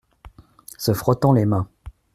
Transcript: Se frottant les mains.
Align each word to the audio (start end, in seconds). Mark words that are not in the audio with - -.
Se 0.79 0.93
frottant 0.95 1.31
les 1.31 1.45
mains. 1.45 1.69